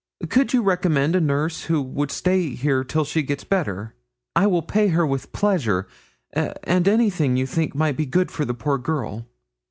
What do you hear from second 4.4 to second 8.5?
will pay her with pleasure, and anything you think might be good for